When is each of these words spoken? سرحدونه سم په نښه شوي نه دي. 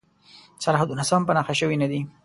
سرحدونه 0.63 1.03
سم 1.09 1.21
په 1.27 1.31
نښه 1.37 1.53
شوي 1.59 1.77
نه 1.83 1.87
دي. 1.91 1.99